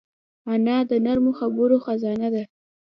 [0.53, 2.43] انا د نرمو خبرو خزانه ده